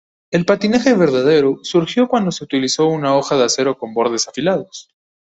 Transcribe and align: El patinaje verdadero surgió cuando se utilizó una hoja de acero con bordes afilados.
El 0.31 0.45
patinaje 0.45 0.95
verdadero 0.95 1.59
surgió 1.61 2.07
cuando 2.07 2.31
se 2.31 2.43
utilizó 2.43 2.87
una 2.87 3.15
hoja 3.15 3.37
de 3.37 3.43
acero 3.43 3.77
con 3.77 3.93
bordes 3.93 4.27
afilados. 4.27 4.89